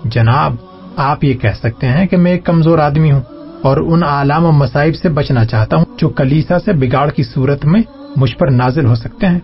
جناب، 0.04 0.54
آپ 0.96 1.24
یہ 1.24 1.34
کہہ 1.34 1.58
سکتے 1.62 1.88
ہیں 1.88 2.06
کہ 2.06 2.16
میں 2.16 2.32
ایک 2.32 2.44
کمزور 2.44 2.78
آدمی 2.78 3.12
ہوں 3.12 3.20
اور 3.62 3.76
ان 3.76 4.02
عالام 4.02 4.44
و 4.44 4.52
مصائب 4.52 4.96
سے 4.96 5.08
بچنا 5.08 5.44
چاہتا 5.44 5.76
ہوں 5.76 5.84
جو 5.98 6.08
کلیسا 6.08 6.58
سے 6.58 6.72
بگاڑ 6.72 7.10
کی 7.10 7.22
صورت 7.22 7.64
میں 7.64 7.82
مجھ 8.16 8.36
پر 8.36 8.50
نازل 8.50 8.86
ہو 8.86 8.94
سکتے 8.94 9.26
ہیں۔ 9.26 9.40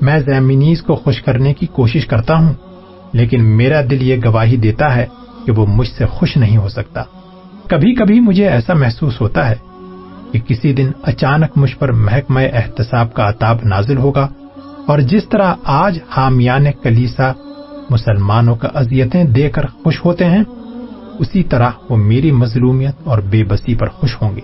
میں 0.00 0.18
زیمنیز 0.18 0.82
کو 0.82 0.94
خوش 0.94 1.22
کرنے 1.22 1.54
کی 1.54 1.66
کوشش 1.66 2.06
کرتا 2.06 2.34
ہوں۔ 2.34 2.52
لیکن 3.14 3.44
میرا 3.44 3.80
دل 3.90 4.02
یہ 4.02 4.16
گواہی 4.24 4.56
دیتا 4.56 4.96
ہے 4.96 5.06
کہ 5.46 5.52
وہ 5.52 5.66
مجھ 5.66 5.88
سے 5.88 6.06
خوش 6.06 6.36
نہیں 6.36 6.56
ہو 6.56 6.68
سکتا۔ 6.68 7.02
کبھی 7.68 7.94
کبھی 7.94 8.20
مجھے 8.20 8.48
ایسا 8.48 8.74
محسوس 8.74 9.20
ہوتا 9.20 9.50
ہے 9.50 9.54
کہ 10.32 10.38
کسی 10.38 10.72
دن 10.72 10.90
اچانک 11.02 11.50
مجھ 11.56 11.76
پر 11.76 11.92
محکمہ 11.92 12.40
احتساب 12.52 13.14
کا 13.14 13.24
اتاب 13.24 13.58
نازل 13.64 13.96
ہوگا 13.96 14.28
اور 14.86 14.98
جس 14.98 15.28
طرح 15.28 15.54
آج 15.64 15.98
حامیان 16.10 16.64
کلیسا 16.82 17.32
مسلمانوں 17.90 18.56
کا 18.56 18.68
اذیتیں 18.74 19.24
دے 19.24 19.50
کر 19.50 19.66
خوش 19.66 20.04
ہوتے 20.04 20.24
ہیں، 20.24 20.44
اسی 21.18 21.42
طرح 21.42 21.70
وہ 21.88 21.96
میری 21.96 22.32
مظلومیت 22.32 22.94
اور 23.04 23.18
بے 23.18 23.44
بسی 23.44 23.74
پر 23.74 23.86
خوش 23.86 24.22
ہوں 24.22 24.36
گے۔ 24.36 24.40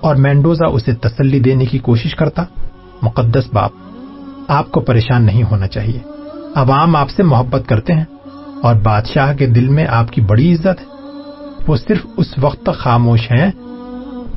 اور 0.00 0.14
مینڈوزا 0.14 0.66
اسے 0.66 0.94
تسلی 0.94 1.40
دینے 1.40 1.66
کی 1.66 1.78
کوشش 1.78 2.14
کرتا، 2.14 2.44
مقدس 3.02 3.44
باپ، 3.52 3.70
آپ 4.48 4.72
کو 4.72 4.80
پریشان 4.80 5.22
نہیں 5.22 5.42
ہونا 5.42 5.66
چاہیے۔ 5.66 6.13
عوام 6.54 6.96
آپ 6.96 7.10
سے 7.10 7.22
محبت 7.22 7.62
کرتے 7.68 7.92
ہیں 7.92 8.04
اور 8.62 8.74
بادشاہ 8.74 9.34
کے 9.34 9.46
دل 9.46 9.68
میں 9.68 9.86
آپ 9.88 10.12
کی 10.12 10.20
بڑی 10.20 10.54
عزت 10.54 10.66
ہے۔ 10.66 10.84
وہ 11.68 11.76
صرف 11.76 12.06
اس 12.16 12.26
وقت 12.40 12.62
تک 12.62 12.74
خاموش 12.74 13.30
ہیں 13.30 13.50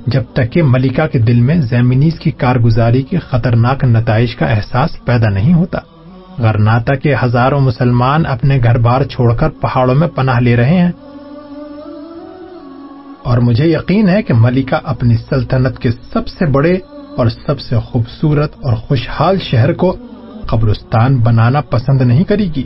جب 0.08 0.24
تک 0.34 0.52
کہ 0.52 0.64
ملکہ 0.64 1.08
کے 1.08 1.20
دل 1.20 1.42
میں 1.42 1.56
زیمنیز 1.62 2.20
کی 2.20 2.32
کارگزاری 2.32 3.02
کے 3.02 3.20
خطرناک 3.20 3.84
نتائج 3.84 4.36
کا 4.36 4.46
احساس 4.46 5.06
پیدا 5.06 5.30
نہیں 5.30 5.54
ہوتا۔ 5.54 5.80
غرناتا 6.40 6.96
کے 6.96 7.16
ہزاروں 7.24 7.60
مسلمان 7.60 8.26
اپنے 8.26 8.60
گھر 8.64 8.78
بار 8.78 9.04
چھوڑ 9.04 9.36
کر 9.36 9.50
پہاڑوں 9.50 9.96
میں 9.96 10.08
پناہ 10.08 10.40
لے 10.40 10.56
رہے 10.56 10.78
ہیں۔ 10.78 10.92
اور 13.24 13.38
مجھے 13.38 13.66
یقین 13.66 14.10
ہے 14.10 14.24
کہ 14.24 14.34
ملکہ 14.34 14.76
اپنی 14.84 15.18
سلطنت 15.30 15.80
کے 15.80 15.92
سب 15.92 16.28
سے 16.28 16.46
بڑے 16.46 16.78
اور 17.18 17.28
سب 17.28 17.60
سے 17.60 17.76
خوبصورت 17.80 18.54
اور 18.56 18.74
خوشحال 18.74 19.40
شہر 19.40 19.74
کو 19.74 19.96
قبرستان 20.48 21.18
بنانا 21.18 21.62
پسند 21.62 22.02
نہیں 22.02 22.24
کرے 22.24 22.48
گی۔ 22.56 22.64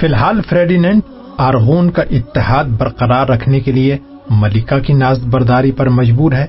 فی 0.00 0.06
الحال 0.06 0.40
فریڈینٹ 0.48 1.04
آرغون 1.38 1.90
کا 1.90 2.02
اتحاد 2.10 2.64
برقرار 2.64 3.26
رکھنے 3.26 3.60
کے 3.60 3.72
لیے 3.72 3.98
ملکہ 4.30 4.78
کی 4.78 4.92
ناز 4.92 5.24
برداری 5.24 5.72
پر 5.72 5.88
مجبور 5.88 6.32
ہے، 6.32 6.46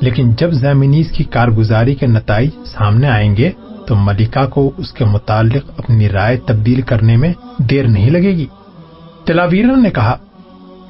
لیکن 0.00 0.30
جب 0.38 0.50
زیمنیز 0.52 1.10
کی 1.12 1.24
کارگزاری 1.24 1.94
کے 1.94 2.06
نتائج 2.06 2.50
سامنے 2.64 3.08
آئیں 3.08 3.36
گے، 3.36 3.50
تو 3.86 3.94
ملکہ 3.94 4.46
کو 4.46 4.70
اس 4.76 4.92
کے 4.92 5.04
متعلق 5.04 5.70
اپنی 5.78 6.08
رائے 6.08 6.36
تبدیل 6.36 6.80
کرنے 6.80 7.16
میں 7.16 7.32
دیر 7.58 7.88
نہیں 7.88 8.10
لگے 8.10 8.32
گی۔ 8.36 8.46
تلاویرا 9.26 9.76
نے 9.76 9.90
کہا، 9.90 10.16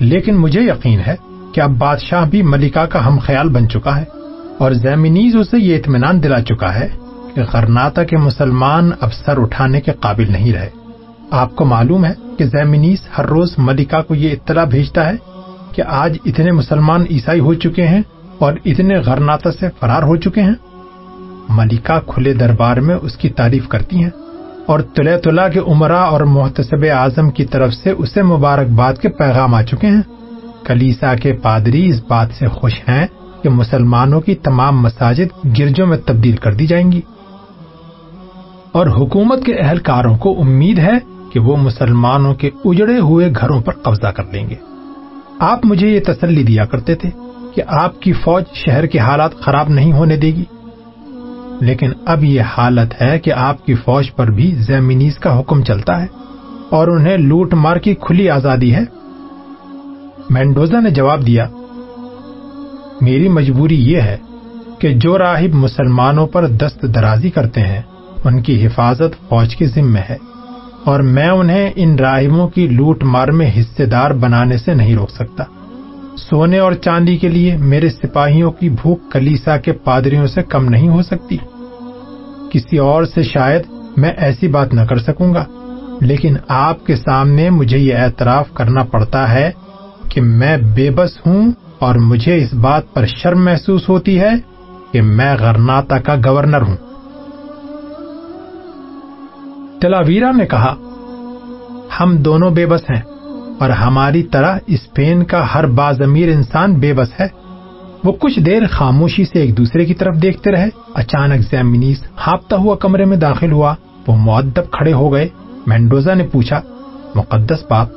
لیکن 0.01 0.37
مجھے 0.37 0.61
یقین 0.61 1.01
ہے 1.07 1.15
کہ 1.55 1.61
اب 1.61 1.71
بادشاہ 1.79 2.25
بھی 2.25 2.43
ملکہ 2.43 2.85
کا 2.87 3.07
ہم 3.07 3.19
خیال 3.19 3.49
بن 3.49 3.69
چکا 3.69 3.97
ہے 3.97 4.05
اور 4.59 4.73
زیمنیز 4.73 5.37
اسے 5.37 5.59
یہ 5.59 5.77
اطمینان 5.77 6.23
دلا 6.23 6.41
چکا 6.41 6.75
ہے 6.75 6.89
کہ 7.39 7.45
غرناتا 7.53 8.05
کے 8.05 8.17
مسلمان 8.17 8.91
اب 9.01 9.13
سر 9.13 9.41
اٹھانے 9.41 9.81
کے 9.81 9.93
قابل 9.93 10.33
نہیں 10.33 10.53
رہے۔ 10.53 10.69
آپ 11.31 11.57
کو 11.57 11.65
معلوم 11.65 12.05
ہے 12.05 12.13
کہ 12.39 12.45
زیمنیز 12.45 12.99
ہر 13.19 13.27
روز 13.27 13.55
ملکہ 13.59 14.03
کو 14.03 14.15
یہ 14.15 14.31
اطلاع 14.31 14.65
بھیجتا 14.65 15.09
ہے 15.09 15.15
کہ 15.73 15.83
آج 15.87 16.19
اتنے 16.25 16.53
مسلمان 16.53 17.05
عیسائی 17.11 17.41
ہو 17.41 17.55
چکے 17.55 17.87
ہیں 17.87 18.03
اور 18.39 18.53
اتنے 18.65 18.97
غرناتا 18.97 19.53
سے 19.53 19.69
فرار 19.81 20.03
ہو 20.03 20.17
چکے 20.17 20.43
ہیں۔ 20.43 20.55
ملکہ 21.49 22.01
کھلے 22.07 22.33
دربار 22.33 22.77
میں 22.77 22.95
اس 23.03 23.17
کی 23.17 23.29
تعریف 23.29 23.69
کرتی 23.69 24.03
ہیں 24.03 24.11
اور 24.67 24.81
تلے 24.81 25.19
تلا 25.19 25.49
کے 25.49 25.59
عمرہ 25.59 26.01
اور 26.13 26.21
محتسب 26.21 26.85
اعظم 26.93 27.31
کی 27.31 27.45
طرف 27.45 27.75
سے 27.75 27.91
اسے 27.91 28.23
مبارکباد 28.23 28.95
کے 28.95 29.09
پیغام 29.09 29.55
آ 29.55 29.63
چکے 29.63 29.87
ہیں۔ 29.87 30.03
کلیسا 30.65 31.15
کے 31.15 31.33
پادری 31.33 31.89
اس 31.89 32.01
بات 32.09 32.29
سے 32.39 32.49
خوش 32.49 32.75
ہیں 32.89 33.07
کہ 33.43 33.49
مسلمانوں 33.49 34.21
کی 34.21 34.35
تمام 34.35 34.83
مساجد 34.83 35.59
گرجوں 35.59 35.87
میں 35.87 35.99
تبدیل 36.07 36.37
کر 36.37 36.55
دی 36.55 36.67
جائیں 36.67 36.93
گی۔ 36.93 37.01
اور 38.79 38.87
حکومت 38.87 39.45
کے 39.45 39.55
اہلکاروں 39.55 40.17
کو 40.17 40.41
امید 40.41 40.79
ہے 40.79 40.99
کہ 41.33 41.41
وہ 41.41 41.57
مسلمانوں 41.57 42.35
کے 42.35 42.51
اجڑے 42.65 42.99
ہوئے 42.99 43.33
گھروں 43.41 43.61
پر 43.61 43.73
قبضہ 43.73 44.07
کر 44.07 44.25
لیں 44.33 44.51
گے۔ 44.51 44.55
آپ 45.39 45.67
مجھے 45.67 45.89
یہ 45.89 46.01
تسلی 46.07 46.43
دیا 46.43 46.65
کرتے 46.65 46.95
تھے 46.95 47.11
کہ 47.55 47.63
آپ 47.67 48.01
کی 48.01 48.13
فوج 48.13 48.45
شہر 48.55 48.87
کے 48.87 48.99
حالات 48.99 49.35
خراب 49.35 49.69
نہیں 49.69 49.93
ہونے 49.93 50.17
دے 50.17 50.27
گی۔ 50.27 50.45
لیکن 51.61 51.91
اب 52.07 52.25
یہ 52.25 52.41
حالت 52.41 53.03
ہے 53.03 53.19
کہ 53.19 53.33
آپ 53.33 53.67
کی 53.67 53.75
فوج 53.75 54.15
پر 54.17 54.31
بھی 54.31 54.55
زیمنیز 54.55 55.19
کا 55.19 55.41
حکم 55.41 55.63
چلتا 55.63 56.03
ہے 56.03 56.07
اور 56.71 56.89
انہیں 56.89 57.17
لوٹ 57.19 57.55
مار 57.55 57.77
کی 57.77 57.95
کھلی 57.95 58.31
آزادی 58.31 58.75
ہے۔ 58.75 58.83
مینڈوزا 60.31 60.81
نے 60.81 60.91
جواب 60.91 61.27
دیا، 61.27 61.49
میری 63.01 63.29
مجبوری 63.29 63.93
یہ 63.93 64.01
ہے 64.01 64.17
کہ 64.79 64.93
جو 64.93 65.19
راہب 65.19 65.55
مسلمانوں 65.55 66.27
پر 66.27 66.47
دست 66.47 66.83
درازی 66.83 67.31
کرتے 67.31 67.61
ہیں 67.61 67.83
ان 68.25 68.43
کی 68.43 68.67
حفاظت 68.67 69.29
فوج 69.29 69.57
کے 69.57 69.67
ذمے 69.67 70.01
ہے 70.11 70.17
اور 70.85 71.01
میں 71.01 71.29
انہیں 71.29 71.71
ان 71.77 71.99
راہبوں 71.99 72.49
کی 72.49 72.69
لوٹ 72.69 73.05
مار 73.05 73.29
میں 73.29 73.51
حصے 73.59 73.87
دار 73.87 74.11
بنانے 74.11 74.59
سے 74.59 74.75
نہیں 74.75 74.97
روک 74.97 75.11
سکتا۔ 75.11 75.45
سونے 76.17 76.59
اور 76.59 76.73
چاندی 76.73 77.17
کے 77.17 77.29
لیے 77.29 77.57
میرے 77.57 77.91
سپاہیوں 77.91 78.51
کی 78.51 78.69
بھوک 78.69 79.13
کلیسا 79.13 79.57
کے 79.57 79.73
پادریوں 79.73 80.27
سے 80.27 80.43
کم 80.43 80.65
نہیں 80.65 80.89
ہو 80.89 81.03
سکتی۔ 81.03 81.37
کسی 82.51 82.79
اور 82.79 83.05
سے 83.05 83.23
شاید 83.23 83.63
میں 83.97 84.13
ایسی 84.17 84.49
بات 84.49 84.75
نہ 84.75 84.81
کر 84.81 84.99
سکوں 84.99 85.35
گا، 85.35 85.45
لیکن 86.01 86.37
آپ 86.49 86.87
کے 86.87 86.97
سامنے 86.97 87.51
مجھے 87.51 87.79
یہ 87.79 87.95
اعتراف 87.95 88.55
کرنا 88.55 88.83
پڑتا 88.83 89.33
ہے 89.33 89.51
کہ 90.09 90.21
میں 90.21 90.57
بے 90.57 90.91
بس 90.91 91.11
ہوں 91.27 91.51
اور 91.79 91.95
مجھے 91.95 92.37
اس 92.37 92.55
بات 92.55 92.95
پر 92.95 93.07
شرم 93.07 93.45
محسوس 93.45 93.89
ہوتی 93.89 94.21
ہے 94.21 94.31
کہ 94.93 95.03
میں 95.03 95.35
غرناتا 95.35 95.99
کا 95.99 96.15
گورنر 96.25 96.63
ہوں۔ 96.63 96.77
تلاویرا 99.81 100.31
نے 100.33 100.47
کہا، 100.47 100.75
ہم 102.01 102.17
دونوں 102.17 102.51
بے 102.51 102.67
بس 102.67 102.81
ہیں 102.91 103.01
اور 103.59 103.71
ہماری 103.71 104.23
طرح 104.23 104.59
اسپین 104.67 105.25
کا 105.25 105.55
ہر 105.55 105.67
بازمیر 105.67 106.33
انسان 106.33 106.75
بے 106.75 106.95
بس 106.95 107.21
ہے۔ 107.21 107.29
وہ 108.05 108.13
کچھ 108.13 108.41
دیر 108.41 108.67
خاموشی 108.67 109.25
سے 109.25 109.41
ایک 109.41 109.59
دوسرے 109.59 109.85
کی 109.85 109.95
طرف 109.95 110.17
دیکھتے 110.23 110.51
رہے۔ 110.53 110.69
اچانک 110.95 111.41
زیمنیس 111.51 112.05
ہاپتا 112.27 112.57
ہوا 112.57 112.77
کمرے 112.77 113.05
میں 113.05 113.17
داخل 113.17 113.53
ہوا۔ 113.53 113.75
وہ 114.07 114.17
معدب 114.17 114.71
کھڑے 114.71 114.93
ہو 114.93 115.13
گئے۔ 115.13 115.29
مینڈوزا 115.67 116.15
نے 116.15 116.27
پوچھا، 116.33 116.61
مقدس 117.15 117.65
باپ، 117.71 117.89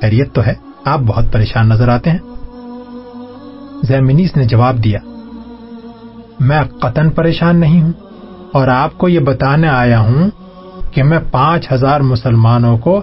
خیریت 0.00 0.34
تو 0.34 0.44
ہے؟ 0.46 0.54
آپ 0.84 1.00
بہت 1.06 1.24
پریشان 1.32 1.68
نظر 1.68 1.88
آتے 1.88 2.10
ہیں. 2.10 2.18
زیمنیس 3.82 4.36
نے 4.36 4.44
جواب 4.44 4.84
دیا، 4.84 4.98
میں 6.40 6.62
قطن 6.80 7.10
پریشان 7.10 7.56
نہیں 7.56 7.82
ہوں 7.82 7.92
اور 8.52 8.68
آپ 8.68 8.98
کو 8.98 9.08
یہ 9.08 9.20
بتانے 9.20 9.68
آیا 9.68 10.00
ہوں 10.00 10.30
کہ 10.94 11.02
میں 11.02 11.18
پانچ 11.30 11.72
ہزار 11.72 12.00
مسلمانوں 12.00 12.78
کو 12.78 13.02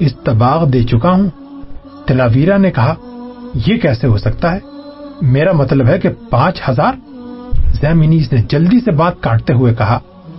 استباغ 0.00 0.68
دے 0.68 0.82
چکا 0.82 1.10
ہوں۔ 1.10 1.30
تلاویرا 2.06 2.56
نے 2.56 2.70
کہا، 2.70 2.94
یہ 3.54 3.76
کیسے 3.76 4.06
ہو 4.06 4.18
سکتا 4.18 4.54
ہے؟ 4.54 4.58
میرا 5.22 5.52
مطلب 5.52 5.86
ہے 5.86 5.98
کہ 5.98 6.08
پانچ 6.30 6.62
ہزار؟ 6.68 6.92
زیمنیز 7.80 8.32
نے 8.32 8.42
جلدی 8.48 8.80
سے 8.80 8.90
بات 8.90 9.20
کاٹتے 9.20 9.54
ہوئے 9.54 9.74
کہا، 9.74 9.98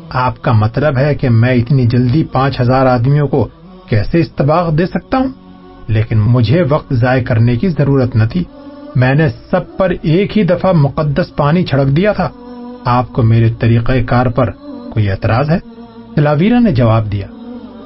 آپ 0.10 0.41
کا 0.41 0.51
مطلب 0.51 0.98
ہے 0.98 1.15
کہ 1.15 1.29
میں 1.29 1.53
اتنی 1.53 1.86
جلدی 1.86 2.24
پانچ 2.24 2.62
ہزار 2.62 2.86
آدمیوں 2.86 3.27
کو 3.27 3.48
کیسے 3.89 4.20
استباغ 4.20 4.75
دے 4.75 4.86
سکتا 4.86 5.18
ہوں؟ 5.18 5.27
لیکن 5.88 6.20
مجھے 6.20 6.63
وقت 6.70 6.94
ضائع 6.94 7.24
کرنے 7.24 7.56
کی 7.56 7.70
ضرورت 7.70 8.15
نہ 8.15 8.24
تھی۔ 8.32 8.44
میں 8.96 9.15
نے 9.15 9.29
سب 9.29 9.77
پر 9.77 9.94
ایک 10.01 10.38
ہی 10.38 10.44
دفعہ 10.44 10.72
مقدس 10.72 11.36
پانی 11.36 11.63
چھڑک 11.63 11.88
دیا 11.88 12.13
تھا۔ 12.13 12.29
آپ 12.86 13.13
کو 13.13 13.22
میرے 13.22 13.50
طریقہ 13.60 13.91
کار 14.08 14.25
پر 14.25 14.51
کوئی 14.94 15.10
اعتراض 15.10 15.50
ہے؟ 15.50 15.60
تلاویرا 16.19 16.59
نے 16.59 16.71
جواب 16.71 17.11
دیا، 17.11 17.27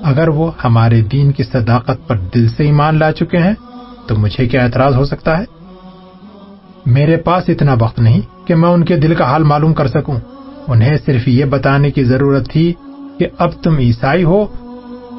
اگر 0.04 0.28
وہ 0.28 0.52
ہمارے 0.64 1.02
دین 1.02 1.32
کی 1.32 1.44
صداقت 1.44 2.08
پر 2.08 2.18
دل 2.18 2.48
سے 2.48 2.64
ایمان 2.64 3.00
لا 3.00 3.12
چکے 3.12 3.38
ہیں، 3.38 3.54
تو 4.08 4.16
مجھے 4.16 4.48
کیا 4.48 4.64
اعتراض 4.64 4.96
ہو 4.96 5.06
سکتا 5.06 5.40
ہے؟ 5.40 5.44
میرے 6.86 7.18
پاس 7.18 7.44
اتنا 7.48 7.76
وقت 7.80 8.00
نہیں 8.00 8.22
کہ 8.46 8.56
میں 8.56 8.70
ان 8.70 8.86
کے 8.86 8.98
دل 8.98 9.16
کا 9.16 9.24
حال 9.24 9.44
معلوم 9.44 9.74
کر 9.74 9.88
سکوں۔ 9.88 10.16
انہیں 10.68 10.98
صرف 11.06 11.28
یہ 11.28 11.46
بتانے 11.46 11.92
کی 11.92 12.04
ضرورت 12.04 12.50
تھی 12.50 12.74
کہ 13.20 13.28
اب 13.38 13.52
تم 13.64 13.78
عیسائی 13.78 14.24
ہو، 14.24 14.46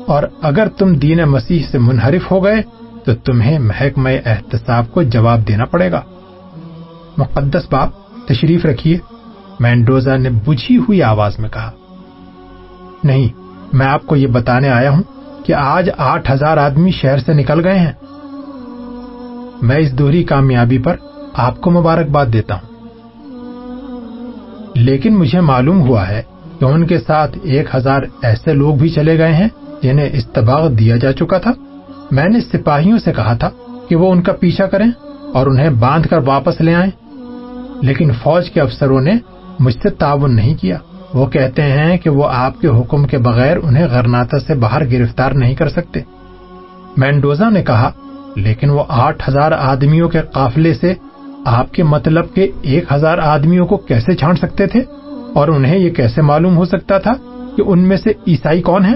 اور 0.07 0.23
اگر 0.43 0.69
تم 0.69 0.95
دین 0.95 1.25
مسیح 1.25 1.63
سے 1.71 1.79
منحرف 1.79 2.33
ہو 2.33 2.45
گئے، 2.45 2.63
تو 3.05 3.15
تمہیں 3.15 3.59
محکمہ 3.59 4.11
احتساب 4.25 4.93
کو 4.93 5.03
جواب 5.03 5.49
دینا 5.49 5.65
پڑے 5.65 5.93
گا۔ 5.93 6.01
مقدس 7.17 7.63
باپ، 7.71 7.91
تشریف 8.29 8.65
رکھیے۔ 8.65 8.99
مینڈوزا 9.61 10.17
نے 10.17 10.31
بجھی 10.31 10.77
ہوئی 10.77 11.03
آواز 11.03 11.39
میں 11.39 11.49
کہا۔ 11.49 11.71
نہیں، 13.05 13.29
میں 13.73 13.87
آپ 13.87 14.07
کو 14.07 14.17
یہ 14.17 14.27
بتانے 14.27 14.69
آیا 14.69 14.91
ہوں 14.91 15.03
کہ 15.45 15.53
آج 15.53 15.91
آٹھ 15.97 16.31
ہزار 16.31 16.57
آدمی 16.57 16.91
شہر 16.91 17.19
سے 17.19 17.33
نکل 17.33 17.67
گئے 17.67 17.79
ہیں۔ 17.79 17.93
میں 19.63 19.77
اس 19.77 19.99
دوہری 19.99 20.25
کامیابی 20.25 20.79
پر 20.79 20.97
آپ 21.35 21.61
کو 21.61 21.71
مبارکباد 21.71 22.27
دیتا 22.33 22.55
ہوں۔ 22.55 22.75
لیکن 24.75 25.15
مجھے 25.15 25.41
معلوم 25.41 25.81
ہوا 25.81 26.09
ہے 26.09 26.23
کہ 26.61 26.65
ان 26.65 26.87
کے 26.87 26.99
ساتھ 26.99 27.39
ایک 27.43 27.75
ہزار 27.75 28.03
ایسے 28.23 28.53
لوگ 28.53 28.75
بھی 28.75 28.89
چلے 28.89 29.19
گئے 29.19 29.35
ہیں 29.35 29.49
جنہیں 29.83 30.09
استباغ 30.13 30.69
دیا 30.69 30.97
جا 30.97 31.13
چکا 31.13 31.39
تھا۔ 31.39 31.51
میں 32.11 32.29
نے 32.29 32.41
سپاہیوں 32.41 32.99
سے 32.99 33.13
کہا 33.13 33.35
تھا 33.35 33.51
کہ 33.89 33.97
وہ 33.97 34.13
ان 34.13 34.23
کا 34.23 34.33
پیچھا 34.33 34.67
کریں 34.67 34.91
اور 35.35 35.47
انہیں 35.47 35.71
باندھ 35.71 36.09
کر 36.09 36.19
واپس 36.27 36.61
لے 36.61 36.75
آئیں، 36.75 36.91
لیکن 37.83 38.13
فوج 38.23 38.51
کے 38.51 38.61
افسروں 38.61 39.01
نے 39.01 39.15
مجھ 39.59 39.77
سے 39.83 39.91
تعاون 39.91 40.37
نہیں 40.37 40.55
کیا۔ 40.55 40.79
وہ 41.15 41.27
کہتے 41.27 41.63
ہیں 41.63 41.97
کہ 41.97 42.11
وہ 42.11 42.29
آپ 42.33 42.61
کے 42.61 42.69
حکم 42.69 43.07
کے 43.07 43.19
بغیر 43.19 43.57
انہیں 43.57 43.87
غرناتا 43.87 44.39
سے 44.39 44.55
باہر 44.55 44.91
گرفتار 44.91 45.33
نہیں 45.33 45.55
کر 45.55 45.69
سکتے۔ 45.69 46.01
مینڈوزا 46.97 47.49
نے 47.49 47.63
کہا، 47.63 47.91
لیکن 48.37 48.71
وہ 48.71 48.85
آٹھ 48.89 49.31
ہزار 49.31 49.53
آدمیوں 49.53 50.09
کے 50.09 50.21
قافلے 50.21 50.75
سے 50.75 50.95
آپ 51.45 51.73
کے 51.73 51.83
مطلب 51.83 52.35
کے 52.35 52.51
ایک 52.63 52.93
ہزار 52.93 53.19
آدمیوں 53.19 53.67
کو 53.67 53.77
کیسے 53.77 54.15
چھانٹ 54.15 54.39
سکتے 54.39 54.67
تھے؟ 54.67 54.81
اور 55.35 55.49
انہیں 55.49 55.79
یہ 55.79 55.91
کیسے 55.91 56.23
معلوم 56.23 56.57
ہو 56.57 56.65
سکتا 56.65 56.99
تھا 56.99 57.13
کہ 57.57 57.63
ان 57.67 57.79
میں 57.79 57.97
سے 57.97 58.11
عیسائی 58.27 58.63
کون 58.63 58.85
ہے 58.85 58.95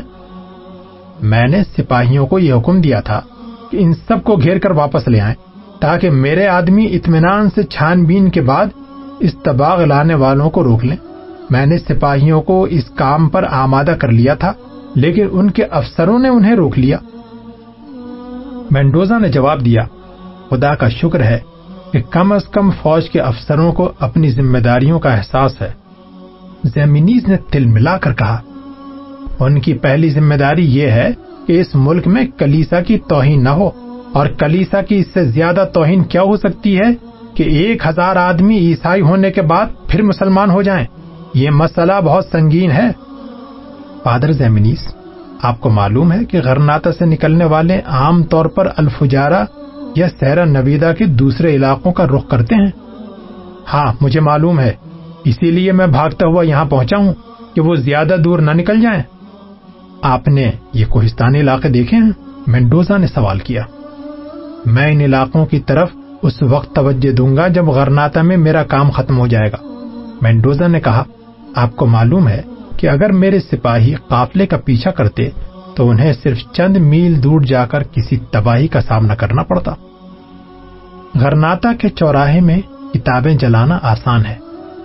میں 1.22 1.46
نے 1.46 1.62
سپاہیوں 1.76 2.26
کو 2.26 2.38
یہ 2.38 2.54
حکم 2.54 2.80
دیا 2.80 3.00
تھا 3.00 3.20
کہ 3.70 3.76
ان 3.80 3.94
سب 3.94 4.24
کو 4.24 4.36
گھیر 4.36 4.58
کر 4.58 4.70
واپس 4.70 5.08
لے 5.08 5.20
آئیں، 5.20 5.34
تاکہ 5.80 6.10
میرے 6.10 6.46
آدمی 6.46 6.86
اطمینان 6.86 7.48
سے 7.54 7.62
چھان 7.62 8.04
بین 8.04 8.30
کے 8.30 8.40
بعد 8.40 8.66
اس 9.20 9.34
تباغ 9.42 9.84
لانے 9.84 10.14
والوں 10.14 10.50
کو 10.50 10.64
روک 10.64 10.84
لیں۔ 10.84 10.96
میں 11.50 11.66
نے 11.66 11.78
سپاہیوں 11.78 12.40
کو 12.42 12.62
اس 12.70 12.84
کام 12.94 13.28
پر 13.28 13.44
آمادہ 13.50 13.94
کر 14.00 14.10
لیا 14.10 14.34
تھا، 14.34 14.52
لیکن 14.94 15.28
ان 15.32 15.50
کے 15.50 15.64
افسروں 15.64 16.18
نے 16.18 16.28
انہیں 16.28 16.56
روک 16.56 16.78
لیا۔ 16.78 16.98
مینڈوزا 18.70 19.18
نے 19.18 19.28
جواب 19.28 19.64
دیا، 19.64 19.82
خدا 20.50 20.74
کا 20.74 20.88
شکر 20.88 21.22
ہے 21.22 21.38
کہ 21.92 22.02
کم 22.10 22.32
از 22.32 22.48
کم 22.48 22.70
فوج 22.82 23.08
کے 23.10 23.20
افسروں 23.20 23.72
کو 23.72 23.90
اپنی 23.98 24.30
ذمہ 24.30 24.58
داریوں 24.58 24.98
کا 24.98 25.14
احساس 25.14 25.60
ہے۔ 25.62 25.72
زیمنیز 26.64 27.28
نے 27.28 27.36
تل 27.50 27.66
ملا 27.66 27.96
کر 27.98 28.14
کہا، 28.14 28.38
ان 29.40 29.60
کی 29.60 29.74
پہلی 29.78 30.10
ذمہ 30.10 30.34
داری 30.34 30.66
یہ 30.76 30.90
ہے 30.90 31.10
کہ 31.46 31.60
اس 31.60 31.74
ملک 31.74 32.06
میں 32.06 32.26
کلیسا 32.38 32.80
کی 32.80 32.98
توہین 33.08 33.44
نہ 33.44 33.48
ہو، 33.48 33.70
اور 34.12 34.26
کلیسا 34.38 34.82
کی 34.82 34.96
اس 34.96 35.06
سے 35.14 35.24
زیادہ 35.24 35.64
توہین 35.74 36.04
کیا 36.04 36.22
ہو 36.22 36.36
سکتی 36.36 36.76
ہے 36.78 36.92
کہ 37.34 37.42
ایک 37.42 37.86
ہزار 37.86 38.16
آدمی 38.16 38.58
عیسائی 38.58 39.02
ہونے 39.02 39.30
کے 39.30 39.42
بعد 39.42 39.66
پھر 39.88 40.02
مسلمان 40.02 40.50
ہو 40.50 40.62
جائیں۔ 40.62 40.86
یہ 41.34 41.50
مسئلہ 41.50 41.92
بہت 42.04 42.24
سنگین 42.32 42.70
ہے۔ 42.70 42.90
فادر 44.02 44.32
زیمنیس 44.32 44.94
آپ 45.42 45.60
کو 45.60 45.70
معلوم 45.70 46.12
ہے 46.12 46.24
کہ 46.24 46.40
غرناتا 46.44 46.92
سے 46.92 47.04
نکلنے 47.04 47.44
والے 47.44 47.80
عام 47.86 48.22
طور 48.22 48.46
پر 48.46 48.68
الفجارا 48.76 49.44
یا 49.96 50.08
سیرا 50.20 50.44
نویدا 50.44 50.92
کے 50.92 51.04
دوسرے 51.04 51.56
علاقوں 51.56 51.92
کا 51.92 52.06
رخ 52.06 52.28
کرتے 52.28 52.54
ہیں۔ 52.54 52.70
ہاں 53.72 53.92
مجھے 54.00 54.20
معلوم 54.20 54.60
ہے۔ 54.60 54.72
اسی 55.24 55.50
لیے 55.50 55.72
میں 55.72 55.86
بھاگتا 55.86 56.26
ہوا 56.26 56.42
یہاں 56.42 56.64
پہنچا 56.64 56.96
ہوں 56.96 57.12
کہ 57.54 57.60
وہ 57.60 57.74
زیادہ 57.74 58.16
دور 58.24 58.38
نہ 58.38 58.50
نکل 58.50 58.80
جائیں۔ 58.80 59.02
آپ 60.02 60.28
نے 60.28 60.50
یہ 60.72 60.84
کوہستانی 60.86 61.40
علاقے 61.40 61.68
دیکھے 61.68 61.96
ہیں؟ 61.96 62.10
مینڈوزا 62.46 62.96
نے 62.96 63.06
سوال 63.06 63.38
کیا۔ 63.38 63.62
میں 64.66 64.92
ان 64.92 65.00
علاقوں 65.00 65.46
کی 65.46 65.60
طرف 65.60 65.90
اس 66.22 66.42
وقت 66.42 66.74
توجہ 66.74 67.12
دوں 67.12 67.36
گا 67.36 67.48
جب 67.48 67.66
غرناتا 67.66 68.22
میں 68.22 68.36
میرا 68.36 68.62
کام 68.62 68.90
ختم 68.90 69.18
ہو 69.18 69.26
جائے 69.26 69.52
گا۔ 69.52 69.56
مینڈوزا 70.22 70.66
نے 70.66 70.80
کہا 70.80 71.04
آپ 71.58 71.76
کو 71.76 71.86
معلوم 71.86 72.28
ہے 72.28 72.42
کہ 72.76 72.88
اگر 72.88 73.12
میرے 73.12 73.40
سپاہی 73.40 73.94
قافلے 74.08 74.46
کا 74.46 74.56
پیچھا 74.56 74.90
کرتے 74.90 75.28
تو 75.76 75.90
انہیں 75.90 76.12
صرف 76.22 76.38
چند 76.52 76.76
میل 76.76 77.22
دور 77.22 77.40
جا 77.40 77.66
کر 77.66 77.82
کسی 77.82 78.16
تباہی 78.16 78.68
کا 78.68 78.80
سامنا 78.80 79.14
کرنا 79.14 79.42
پڑتا۔ 79.42 79.74
غرناتا 81.14 81.72
کے 81.72 81.88
چوراہے 81.88 82.40
میں 82.40 82.60
کتابیں 82.94 83.34
جلانا 83.34 83.78
آسان 83.82 84.26
ہے۔ 84.26 84.34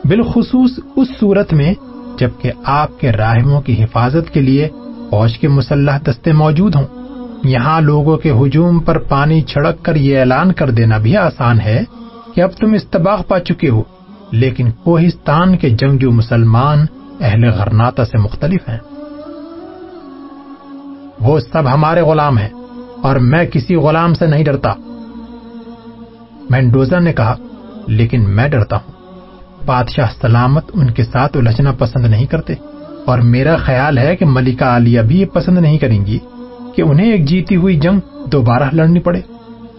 بالخصوص 0.06 0.80
اس 0.96 1.08
صورت 1.20 1.54
میں 1.54 1.74
جبکہ 2.20 2.52
آپ 2.66 3.00
کے 3.00 3.12
راہموں 3.12 3.62
کی 3.62 3.84
حفاظت 3.84 4.34
کے 4.34 4.42
لیے 4.42 4.70
فوج 5.10 5.38
کے 5.40 5.48
مسلح 5.48 5.98
دستے 5.98 6.32
موجود 6.32 6.76
ہوں۔ 6.76 6.88
یہاں 7.44 7.82
لوگوں 7.82 8.18
کے 8.18 8.32
ہجوم 8.32 8.80
پر 8.80 8.98
پانی 8.98 9.42
چھڑک 9.42 9.84
کر 9.84 9.96
یہ 9.96 10.20
اعلان 10.20 10.52
کر 10.52 10.70
دینا 10.70 10.98
بھی 10.98 11.18
آسان 11.18 11.60
ہے 11.60 11.84
کہ 12.36 12.42
اب 12.42 12.50
تم 12.52 12.74
استباغ 12.74 13.22
پا 13.28 13.40
چکے 13.40 13.70
ہو۔ 13.70 13.84
لیکن 14.34 14.72
کوہستان 14.72 15.58
کے 15.58 15.70
جنگجو 15.70 16.12
مسلمان 16.12 16.86
اہل 17.22 17.46
غرناتا 17.46 18.06
سے 18.06 18.18
مختلف 18.18 18.70
ہیں۔ 18.70 18.78
وہ 21.20 21.40
سب 21.40 21.74
ہمارے 21.74 22.02
غلام 22.02 22.38
ہیں 22.38 22.50
اور 23.02 23.16
میں 23.16 23.46
کسی 23.46 23.76
غلام 23.76 24.14
سے 24.14 24.28
نہیں 24.28 24.44
ڈرتا۔ 24.44 24.74
مینڈوزا 26.50 27.00
نے 27.00 27.14
کہا، 27.14 27.36
لیکن 27.88 28.30
میں 28.30 28.48
ڈرتا 28.48 28.76
ہوں۔ 28.76 28.92
بادشاہ 29.66 30.08
سلامت 30.22 30.64
ان 30.74 30.92
کے 30.92 31.04
ساتھ 31.04 31.38
الجھنا 31.38 31.72
پسند 31.72 32.06
نہیں 32.06 32.26
کرتے۔ 32.26 32.54
اور 33.06 33.20
میرا 33.20 33.58
خیال 33.58 33.98
ہے 33.98 34.16
کہ 34.16 34.26
ملکہ 34.26 34.64
عالیہ 34.64 35.02
بھی 35.02 35.22
یہ 35.22 35.26
پسند 35.26 35.58
نہیں 35.58 35.78
کریں 35.78 36.06
گی 36.06 36.20
کہ 36.76 36.82
انہیں 36.82 37.12
ایک 37.12 37.26
جیتی 37.26 37.56
ہوئی 37.56 37.80
جنگ 37.80 38.00
دوبارہ 38.26 38.64
لڑنی 38.74 39.00
پڑے۔ 39.00 39.22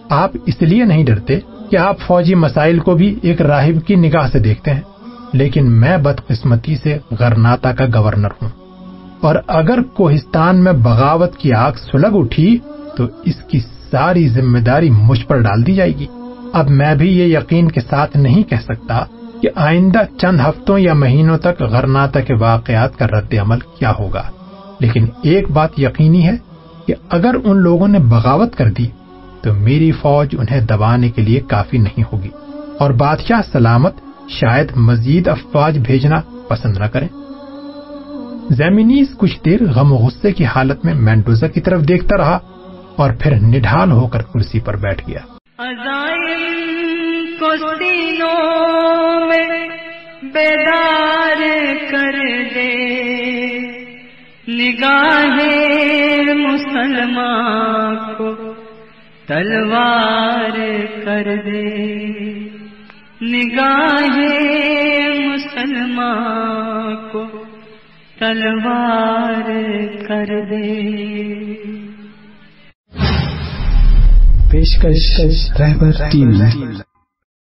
آپ 0.09 0.31
اس 0.45 0.61
لیے 0.61 0.85
نہیں 0.85 1.05
ڈرتے 1.05 1.39
کہ 1.69 1.77
آپ 1.77 1.99
فوجی 2.07 2.35
مسائل 2.35 2.79
کو 2.79 2.95
بھی 2.95 3.19
ایک 3.21 3.41
راہب 3.41 3.87
کی 3.87 3.95
نگاہ 3.95 4.27
سے 4.31 4.39
دیکھتے 4.39 4.73
ہیں، 4.73 4.81
لیکن 5.33 5.71
میں 5.71 5.97
بدقسمتی 5.97 6.75
سے 6.75 6.97
غرناتا 7.19 7.73
کا 7.73 7.85
گورنر 7.95 8.27
ہوں۔ 8.27 8.49
اور 9.21 9.35
اگر 9.47 9.81
کوہستان 9.81 10.63
میں 10.63 10.73
بغاوت 10.73 11.37
کی 11.37 11.53
آگ 11.53 11.71
سلگ 11.91 12.15
اٹھی، 12.15 12.57
تو 12.97 13.03
اس 13.25 13.35
کی 13.51 13.59
ساری 13.91 14.27
ذمہ 14.27 14.59
داری 14.59 14.89
مجھ 14.89 15.25
پر 15.25 15.39
ڈال 15.39 15.67
دی 15.67 15.73
جائے 15.73 15.91
گی۔ 15.95 16.05
اب 16.53 16.69
میں 16.69 16.95
بھی 16.95 17.19
یہ 17.19 17.37
یقین 17.37 17.71
کے 17.71 17.81
ساتھ 17.81 18.17
نہیں 18.17 18.43
کہہ 18.43 18.63
سکتا 18.63 19.03
کہ 19.41 19.49
آئندہ 19.55 19.99
چند 20.17 20.39
ہفتوں 20.39 20.79
یا 20.79 20.93
مہینوں 20.93 21.37
تک 21.37 21.61
غرناتا 21.61 22.19
کے 22.19 22.33
واقعات 22.33 22.97
کا 22.97 23.07
رد 23.07 23.33
عمل 23.41 23.59
کیا 23.59 23.93
ہوگا۔ 23.99 24.23
لیکن 24.79 25.05
ایک 25.23 25.51
بات 25.51 25.79
یقینی 25.79 26.27
ہے 26.27 26.31
کہ 26.87 26.93
اگر 27.09 27.35
ان 27.43 27.57
لوگوں 27.57 27.87
نے 27.87 27.99
بغاوت 27.99 28.55
کر 28.55 28.71
دی 28.71 28.87
تو 29.45 29.53
میری 29.53 29.91
فوج 29.91 30.35
انہیں 30.39 30.61
دبانے 30.61 31.09
کے 31.09 31.21
لیے 31.21 31.39
کافی 31.39 31.77
نہیں 31.77 32.03
ہوگی۔ 32.13 32.29
اور 32.79 32.91
بادشاہ 32.91 33.41
سلامت 33.51 33.93
شاید 34.29 34.71
مزید 34.75 35.27
افواج 35.27 35.77
بھیجنا 35.77 36.21
پسند 36.47 36.77
نہ 36.77 36.85
کریں۔ 36.85 37.07
زیمینیز 38.49 39.07
کچھ 39.17 39.39
دیر 39.45 39.63
غم 39.63 39.91
و 39.91 39.95
غصے 39.95 40.31
کی 40.31 40.45
حالت 40.45 40.85
میں 40.85 40.93
مینڈوزا 40.93 41.47
کی 41.47 41.61
طرف 41.61 41.81
دیکھتا 41.81 42.17
رہا 42.17 42.39
اور 42.95 43.11
پھر 43.19 43.35
نڈھال 43.35 43.91
ہو 43.91 44.07
کر 44.07 44.21
کرسی 44.21 44.59
پر 44.59 44.75
بیٹھ 44.75 45.09
گیا۔ 45.09 45.19
بیدار 50.33 51.41
کر 51.91 52.43
دے۔ 52.55 52.75
نگاہ 54.47 55.37
مسلمان 56.33 57.95
کو 58.17 58.44
تلوار 59.27 60.57
کر 61.05 61.35
دے۔ 61.45 61.85
نگاہ 63.21 64.17
مسلمان 65.27 66.95
کو 67.11 67.23
تلوار 68.19 69.49
کر 70.07 70.25
دے۔ 70.49 70.81
پیشکش 74.51 75.19
رہبر 75.59 75.91
ٹیم 76.11 76.31